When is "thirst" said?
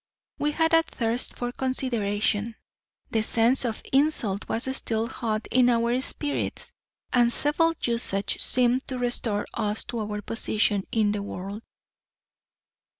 0.81-1.35